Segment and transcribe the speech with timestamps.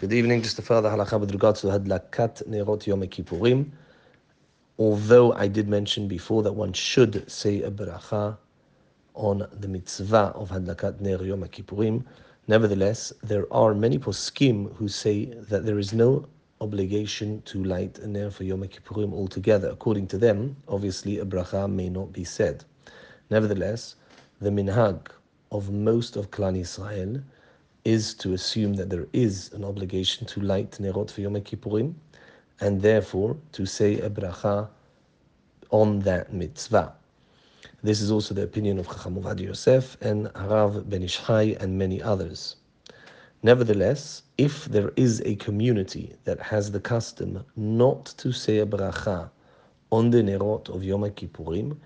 [0.00, 0.40] Good evening.
[0.40, 3.70] Just a further halacha with regards to Hadlakat Nerot Yom Kippurim.
[4.78, 8.38] Although I did mention before that one should say a bracha
[9.12, 12.02] on the mitzvah of Hadlakat Ner Yom Kippurim,
[12.48, 16.26] nevertheless, there are many poskim who say that there is no
[16.62, 19.68] obligation to light a ner for Yom Kippurim altogether.
[19.68, 22.64] According to them, obviously a bracha may not be said.
[23.28, 23.96] Nevertheless,
[24.40, 25.08] the minhag
[25.52, 27.20] of most of Klal Israel
[27.84, 31.94] is to assume that there is an obligation to light Nerot for Yom Kippurim,
[32.60, 34.68] and therefore to say a bracha
[35.70, 36.92] on that mitzvah.
[37.82, 41.78] This is also the opinion of Chacham Ovadia Yosef and Harav Ben Ish Chai and
[41.78, 42.56] many others.
[43.42, 49.30] Nevertheless, if there is a community that has the custom not to say a bracha
[49.90, 51.76] on the Nerot of Yom Kippurim,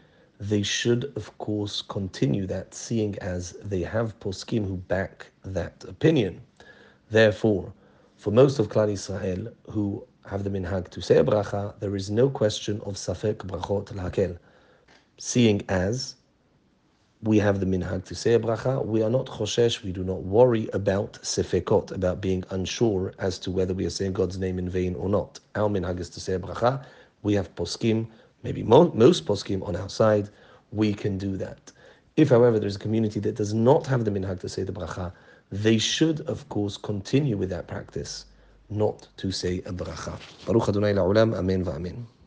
[0.41, 6.41] they should, of course, continue that, seeing as they have poskim who back that opinion.
[7.11, 7.73] Therefore,
[8.17, 12.11] for most of Klal Israel who have the minhag to say a bracha, there is
[12.11, 14.39] no question of safek brachot lahakel.
[15.19, 16.17] Seeing as
[17.23, 20.23] we have the minhag to say a bracha, we are not choshesh, we do not
[20.23, 24.69] worry about sefekot, about being unsure as to whether we are saying God's name in
[24.69, 25.41] vain or not.
[25.55, 26.85] Our minhag is to say a bracha.
[27.23, 28.09] We have poskim
[28.45, 30.29] maybe most poskim on our side,
[30.71, 31.73] we can do that.
[32.17, 35.13] If, however, there's a community that does not have the minhag to say the bracha,
[35.51, 38.27] they should, of course, continue with that practice,
[38.71, 40.19] not to say a bracha.
[40.47, 42.05] Baruch Adonai la'olam, amen va'amen.